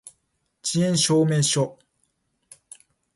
[0.03, 0.03] 遅
[0.79, 1.77] 延証明書